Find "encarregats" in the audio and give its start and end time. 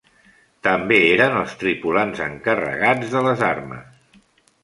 2.27-3.13